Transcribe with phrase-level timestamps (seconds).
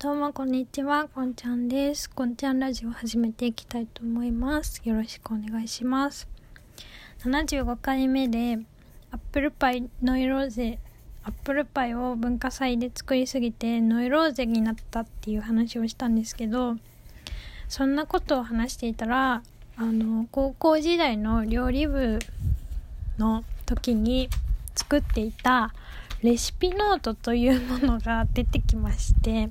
[0.00, 2.08] どうもこんにちは、こんちゃんです。
[2.08, 4.80] こんちゃんラジオ始めていきたいと思います。
[4.84, 6.28] よろしくお願いします。
[7.24, 8.60] 75回目で
[9.10, 10.78] アップルパイノイローゼ
[11.24, 16.76] アップルパイを文化祭で作りすぎてノイローゼになったっていう話をしたんですけど
[17.68, 19.42] そんなことを話していたら
[19.76, 22.20] あの高校時代の料理部
[23.18, 24.28] の時に
[24.76, 25.74] 作っていた
[26.22, 29.50] レシピノートというものが出てきまして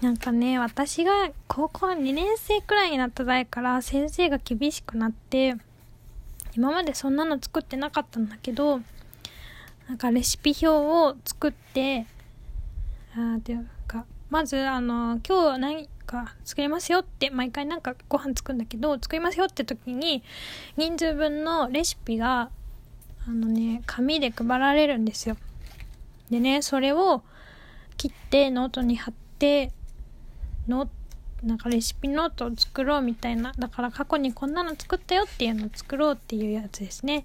[0.00, 5.56] なんかね私が高校2年生くらいになった代から先生が厳しくなって
[6.56, 8.80] 今までそんなの作ってなかったんだけど
[9.88, 12.06] なんかレシピ表を作って
[13.14, 20.22] あーていうかまずあの今日何か作りますよって毎回なんかご飯作るんだけど作りますよって時に
[20.76, 22.50] 人数分のレシピが
[23.28, 25.36] あのね紙で配られるんですよ。
[26.30, 27.22] でねそれを
[27.96, 29.20] 切ってノートに貼って
[30.68, 30.88] ノ
[31.42, 33.52] なんかレシピノートを作ろうみたいな。
[33.58, 37.24] だから過去にこんなの作ったよっていうのを作ろうっていうやつですね。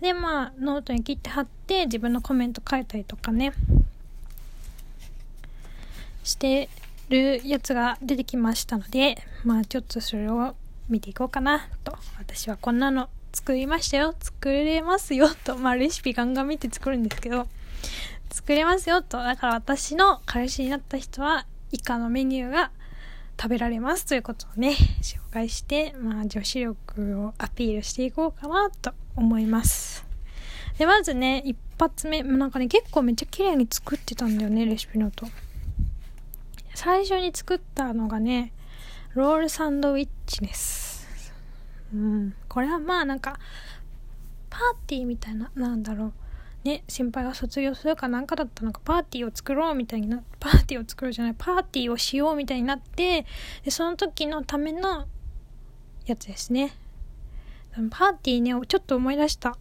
[0.00, 3.52] でまあノートに切って貼って自分のコメント書いたりとかね。
[6.24, 6.68] して
[7.08, 10.54] るやつが出てきましたのでまあちょっとそれを
[10.88, 11.96] 見ていこうかなと。
[12.18, 14.14] 私はこんなの作りましたよ。
[14.18, 15.56] 作れますよと。
[15.58, 17.46] まあレシピガンガン見て作るんですけど。
[18.30, 19.02] 作れますよ。
[19.02, 22.70] とだから私の彼氏になった人は以下のメニューが
[23.40, 30.06] 食べられますということをね紹介してまあ女子力をアピールしていこうかなと思います。
[30.78, 35.26] でまずね一発目なんかね結構めっちゃ綺麗に作ってたんだよねレシピノート
[36.74, 38.52] 最初に作ったのがね
[39.14, 41.06] ロールサンドウィッチです。
[41.92, 42.34] うん。
[42.48, 43.38] これはまあなんか
[44.48, 46.12] パーティーみたいななんだろう。
[46.64, 53.24] ね、先輩が卒業するかなんかだったのか、パーティーを作ろうみたいにな、パーティーを作ろうじゃない、パーティーをしようみたいになって、
[53.64, 55.06] で、その時のための
[56.06, 56.74] やつですね。
[57.90, 59.56] パーティーね、ちょっと思い出した。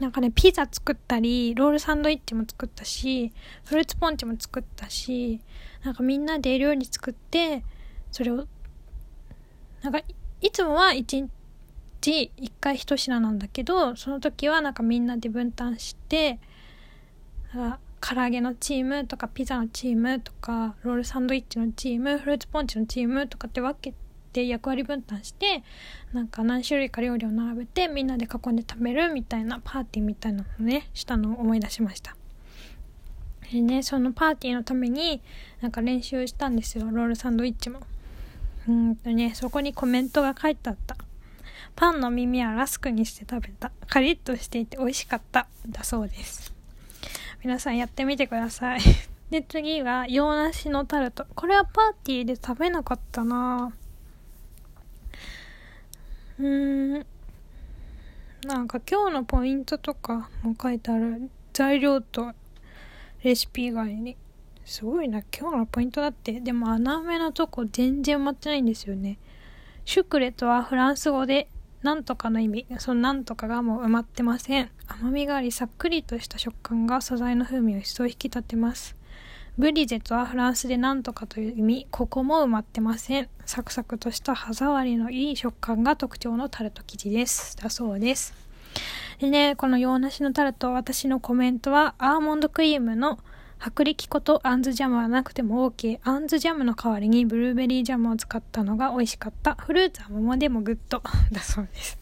[0.00, 3.32] なんかね、ピザ作ったり、ロールサンドイッチも作ったし、
[3.64, 5.40] フルーツポンチも作ったし、
[5.84, 7.64] なんかみんなで料理作って、
[8.10, 8.46] それを、
[9.82, 10.00] なんか、
[10.40, 11.30] いつもは一日、
[12.12, 16.38] 1回1品なんだけどその時はなんかみんなで分担して
[18.00, 23.94] 唐揚げのチームとかピザのチームとかロールサンドイッチのチームフルーツポンチのチームとかって分け
[24.32, 25.62] て役割分担して
[26.12, 32.16] なんか何種類か料理を並べてみんなで囲んで食べるみたいなパーティーみたいなのねしたのを思い出しました。
[33.52, 35.22] でねそのパーティーのために
[35.60, 37.80] なんか練習したんですよロールサンドイッチも。
[38.68, 40.96] うんとねそこにコメントが書いてあった。
[41.76, 43.72] パンの耳はラスクにして食べた。
[43.88, 45.48] カリッとしていて美味しかった。
[45.68, 46.54] だそうです。
[47.42, 48.80] 皆さんやってみてください。
[49.30, 51.26] で、次は洋梨のタルト。
[51.34, 53.72] これはパーティーで食べなかったな
[56.38, 57.06] うーん。
[58.46, 62.32] なんか今日のポイントとかも書いてある材料と
[63.22, 64.16] レシピ以外に。
[64.64, 65.22] すごいな。
[65.36, 66.40] 今日のポイントだって。
[66.40, 69.18] でも穴埋めのとこ全然埋まってないんですよね。
[69.84, 71.48] シュクレとはフランス語で
[71.84, 74.70] なんとかの意味、そのなんとかがもう埋まってません。
[74.88, 78.96] 甘みがありさっくりとした食感が素材の風味を一層引き立てます。
[79.58, 83.28] ブリゼとはフランスでなんとかという意味、ここも埋まってません。
[83.44, 87.54] サクサクとした歯触りのいい食感が特徴のタルト生地です。
[87.58, 88.32] だそうです。
[89.18, 93.18] でね、この洋梨のタルト、私のコメントは、アーモンドクリームの
[93.66, 95.98] 薄力粉とあんずジャムはなくても OK。
[96.04, 99.54] あんずジャムの代わりにブルーベリージャムを使ったのが美味しかった。
[99.54, 101.02] フルーツは桃でもグッド。
[101.32, 101.98] だそうです。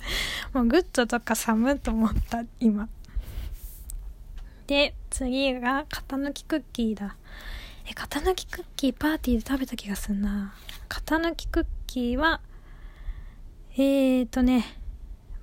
[0.52, 2.88] もうグッドとか寒と思った、今。
[4.66, 7.14] で、次が型抜きクッキーだ。
[7.88, 10.54] え、型抜きクッキーパーティーで食べた気がすんな。
[10.88, 12.40] 型抜きクッキーは、
[13.74, 14.64] えーとね、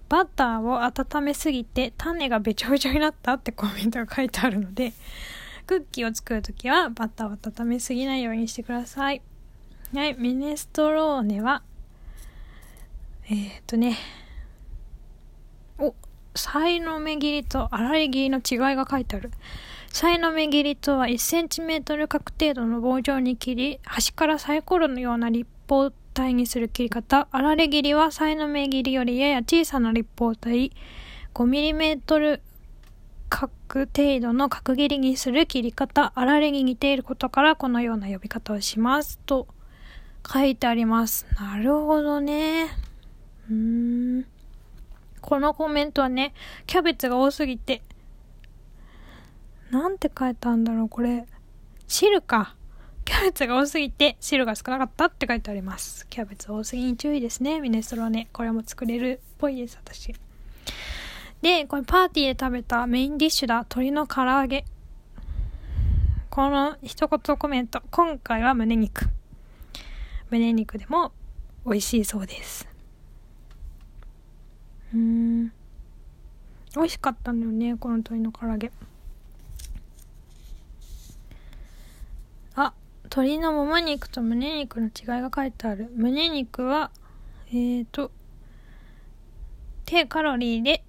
[0.09, 4.91] バターを温めすぎて種がべちょべちょになったってコメントが書いてあるので、
[5.69, 9.21] クッキーを作るときはバターを温めすぎないようにしてください。
[9.93, 11.61] はい、ミネストローネは、
[13.25, 13.95] えー、っとね、
[15.77, 15.93] お、
[16.33, 19.29] さいの目切りと粗い切りの違いが書いてある。
[19.89, 27.27] さいの目切りとは1センチメートル角程度の棒状に切り、端からサイコロのような立方体にする切り方。
[27.31, 30.71] 粗れ切りはさいの目切りよりやや小さな立方体、
[31.35, 32.41] 5ミリメートル
[33.29, 39.19] 角程度の角切りにする切り方、あられに似ていることからこのような呼び方をします。
[39.25, 39.47] と
[40.31, 41.25] 書いてあります。
[41.39, 42.67] なるほどね。
[43.49, 44.25] うーん。
[45.21, 46.33] このコメントはね、
[46.65, 47.81] キャベツが多すぎて、
[49.71, 51.25] なんて書いたんだろう、これ。
[51.87, 52.55] 汁か。
[53.09, 60.13] キャベツが多すぎて汁が少なかったって書いてありますキャベツ多すぎに注意ですねミネストローネこれも作れるっぽいです私
[61.41, 63.55] でこれパーティーで食べたメインディッシュだ。
[63.59, 64.65] 鶏の唐揚げ。
[66.29, 67.81] この一言コメント。
[67.91, 69.09] 今回は胸肉。
[70.29, 71.13] 胸肉でも
[71.65, 72.67] 美味しいそうです。
[74.93, 75.47] うん。
[76.75, 78.71] 美味しかったんだよねこの鶏の唐揚げ。
[82.55, 85.89] あ鶏のもも肉と胸肉の違いが書いてある。
[85.95, 86.91] 胸肉は
[87.47, 88.11] えーと
[89.85, 90.83] 低カロリーで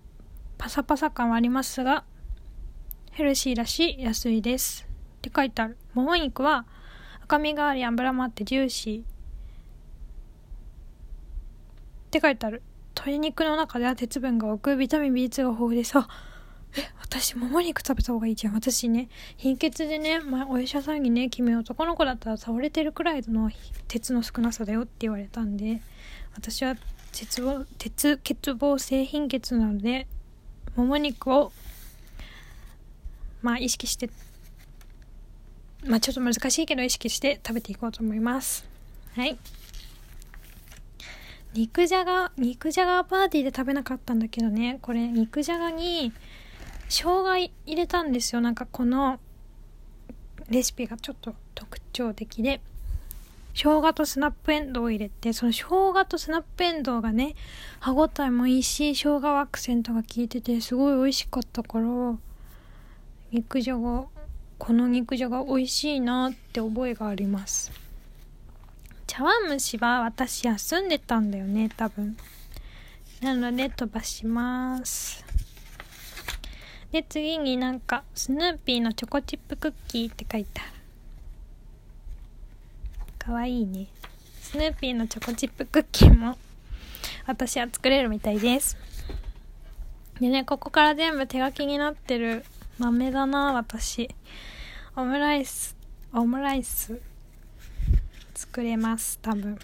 [0.61, 2.05] パサパサ感はありますが
[3.13, 4.87] ヘルシーだし安いです。
[5.17, 5.79] って書いてある。
[5.95, 6.67] もも肉は
[7.25, 9.01] 赤身があり脂もあってジューシー。
[9.01, 9.05] っ
[12.11, 12.63] て書いてある。
[12.95, 16.07] 鶏肉の中では鉄分が多くビタミン B2 が豊富でさ
[16.77, 18.53] え私もも肉食べた方がいいじゃん。
[18.53, 19.09] 私ね
[19.39, 23.51] 貧血でね、まあ、お医者さんにね君男の子だったら倒れてるくらいの
[23.89, 25.81] 鉄の少なさだよって言われたんで
[26.35, 26.77] 私は
[27.13, 30.07] 鉄を鉄欠乏性貧血なので
[30.77, 31.53] もも肉を
[33.43, 34.11] まあ意識して
[35.85, 38.65] まあちょっと難しいけど意識して食べていこうと思います。
[39.17, 39.39] はい。
[41.53, 44.79] 肉じゃが肉じゃがパーティーで食べなかったんだけどね。
[44.83, 46.13] これ肉じゃがに
[46.89, 48.41] 生姜入れたんですよ。
[48.41, 49.19] なんかこの
[50.49, 52.61] レシピがちょっと特徴的で。
[53.55, 57.35] 生姜とスナップエンドウを入れてその生姜とスナップエンドウがね
[57.81, 61.87] 歯ごたえもいいし生姜アクセントが効いててすごい美味しかったから
[63.33, 64.05] 肉じゃが
[64.59, 67.73] この肉じゃが美味しいなって覚えがあります。
[69.07, 72.17] 茶碗蒸しは私休んでたんだよね多分。
[73.23, 75.25] なので飛ばします。
[76.93, 80.80] で次になんかスヌーピーのチョコチップクッキーって書いてある。
[83.21, 83.87] かわいいね。
[84.41, 86.39] スヌーピーのチョコチップクッキーも
[87.27, 88.79] 私は作れるみたいです。
[90.19, 92.45] でねここから全部手書きになってる
[92.79, 94.09] 豆だな私。
[94.97, 95.77] オムライス
[96.15, 96.99] オムライス。
[98.35, 99.59] 作れます多分。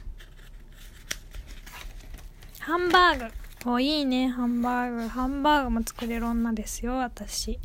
[2.61, 3.31] ハンバー
[3.65, 3.71] グ。
[3.71, 4.29] おいいね。
[4.29, 5.09] ハンバーグ。
[5.09, 7.59] ハンバーグも作れる女ですよ私。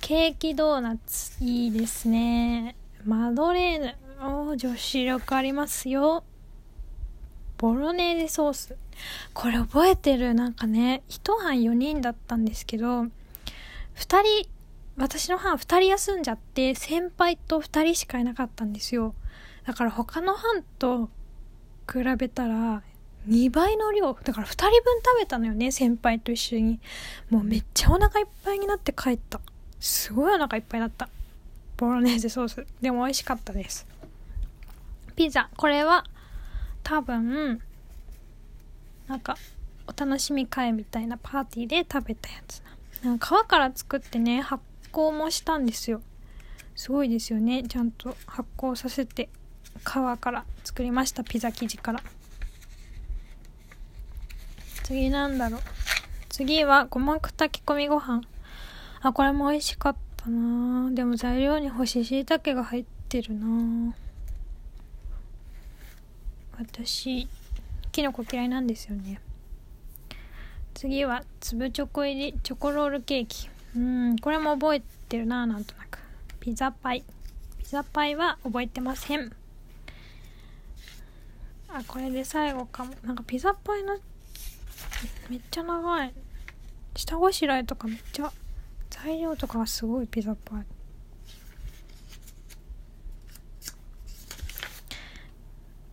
[0.00, 1.42] ケーキドーナツ。
[1.44, 2.74] いいですね。
[3.04, 4.09] マドレーヌ。
[4.22, 6.24] お女子力ありますよ。
[7.56, 8.76] ボロネーゼソース。
[9.32, 10.34] これ覚えてる？
[10.34, 13.08] なんかね一班4人だったんですけど2
[13.96, 14.48] 人
[14.98, 19.14] 私の班2人休んじゃって先輩と2人しかいなかったんですよ。
[19.66, 21.08] だから他の班と
[21.90, 22.82] 比べたら
[23.26, 24.12] 2倍の量。
[24.12, 26.78] だから2人分食べたのよね先輩と一緒に。
[27.30, 29.40] もうめっちゃお腹いっぱいになって帰った。
[29.78, 31.08] すごいお腹いっぱいだった。
[31.78, 32.66] ボロネーゼソース。
[32.82, 33.86] でも美味しかったです。
[35.10, 35.48] ピザ。
[35.56, 36.04] これは
[36.82, 37.60] 多分
[39.06, 39.36] なんか
[39.86, 42.62] お楽しみ会みたいなパーティーで食べたやつ
[43.02, 43.12] な。
[43.12, 44.62] んか皮から作ってね発
[44.92, 46.02] 酵もしたんですよ。
[46.76, 47.62] すごいですよね。
[47.64, 49.28] ちゃんと発酵させて
[49.78, 52.02] 皮から作りましたピザ生地から。
[54.84, 55.60] 次なんだろう。
[56.28, 58.22] 次は五目炊き込みご飯。
[59.02, 60.90] あこれも美味しかったな。
[60.90, 63.94] でも材料に干し椎茸が入ってるな。
[66.60, 67.26] 私
[67.90, 69.18] きのこ嫌いなんですよね。
[70.74, 73.48] 次は粒チョコ入りチョコロールケーキ。
[73.74, 76.00] うんこれも覚えてるななんとなく。
[76.38, 77.04] ピザパイ。
[77.58, 79.32] ピザパイは覚えてません。
[81.70, 82.94] あこれで最後かも。
[83.04, 83.96] なんかピザパイの
[85.30, 86.12] めっちゃ長い。
[86.94, 88.30] 下ごしらえとかめっちゃ
[88.90, 90.64] 材料とかがすごいピザパイ。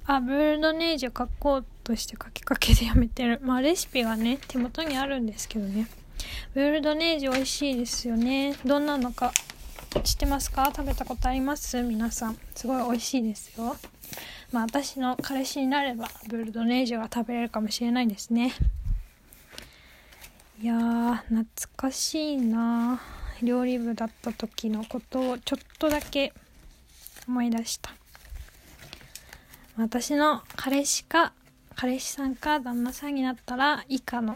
[0.09, 3.39] あブルドネージュ書こうとして書きかけでやめてる。
[3.43, 5.87] まあレシピがね手元にあるんですけどね。
[6.53, 8.55] ブルドネージュ美味しいですよね。
[8.65, 9.33] どんなのか
[10.03, 10.71] 知ってますか？
[10.75, 11.81] 食べたことあります？
[11.83, 12.39] 皆さん。
[12.55, 13.75] すごい美味しいですよ。
[14.51, 18.53] まあ私の彼氏になればブルドネージュが食べれるかもしれないですね。
[20.61, 21.45] いやー懐
[21.75, 23.01] かしいな。
[23.43, 26.33] 料理部だった時のことをちょっとだけ
[27.27, 27.93] 思い出した。
[29.77, 31.34] 私の彼氏か
[31.75, 34.36] 彼氏さんか旦那さんになったら以下の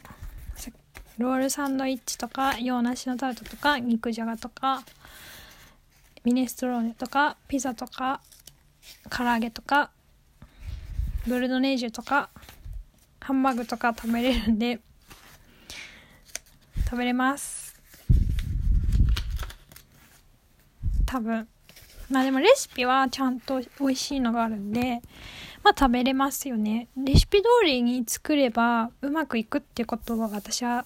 [1.18, 4.84] ロールサンドイッチとか洋梨のタルトとか肉じゃがとか
[6.24, 8.22] ミネストローネとかピザとか
[9.10, 9.90] 唐揚げとか
[11.26, 12.30] ブルドネージュとか
[13.20, 14.80] ハンバーグとか食べれるんで
[16.86, 17.80] 食べれます。
[21.06, 21.48] 多分。
[22.12, 25.02] まあでもレシピはちゃんと美味しいのがあるんで、
[25.64, 26.90] まあ食べれますよね。
[26.98, 30.86] レシピ通りに作ればうまくいくってことを私は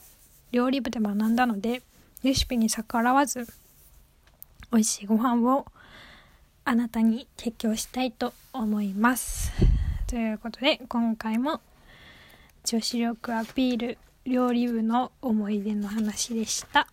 [0.52, 1.82] 料理部で学んだので、
[2.24, 3.48] レシピに逆らわず、
[4.72, 5.66] 美味しいご飯を
[6.64, 9.52] あなたに提供したいと思います。
[10.08, 11.62] ということで、今回も
[12.64, 16.88] 女子力アピール料理部の思い出の話でした。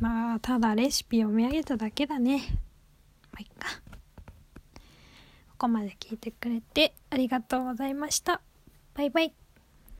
[0.00, 2.42] まあ、ただレシピ読み上げただけだね。
[3.32, 3.68] まあ、いっか。
[5.50, 8.40] ここまで聞いてくれてありがとうございました。
[8.94, 9.41] バイバイ。